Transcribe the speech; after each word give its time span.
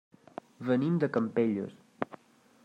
Venim 0.69 0.95
de 1.03 1.11
Campelles. 1.19 1.77